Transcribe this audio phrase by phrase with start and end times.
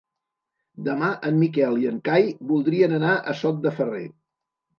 [0.87, 4.03] Demà en Miquel i en Cai voldrien anar a Sot de Ferrer.